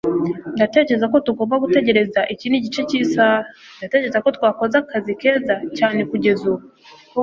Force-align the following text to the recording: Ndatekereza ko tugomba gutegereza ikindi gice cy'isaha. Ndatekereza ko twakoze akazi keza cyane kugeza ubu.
Ndatekereza 0.55 1.05
ko 1.13 1.17
tugomba 1.27 1.61
gutegereza 1.63 2.19
ikindi 2.33 2.63
gice 2.65 2.81
cy'isaha. 2.89 3.39
Ndatekereza 3.77 4.17
ko 4.23 4.29
twakoze 4.37 4.75
akazi 4.83 5.11
keza 5.21 5.55
cyane 5.77 6.01
kugeza 6.09 6.41
ubu. 6.51 6.65